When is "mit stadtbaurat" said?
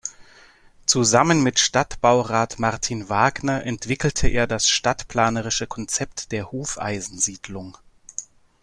1.43-2.57